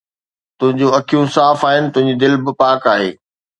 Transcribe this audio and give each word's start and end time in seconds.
تنهنجون 0.57 0.93
اکيون 0.99 1.27
صاف 1.35 1.59
آهن، 1.69 1.85
تنهنجي 1.93 2.19
دل 2.21 2.33
به 2.45 2.51
پاڪ 2.59 2.81
آهي 2.93 3.09